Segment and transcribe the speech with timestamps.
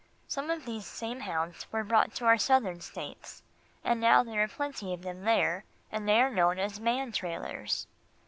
[0.27, 3.43] Some of these same hounds were brought to our Southern States,
[3.83, 7.85] and now there are plenty of them there, and they are known as "man trailers."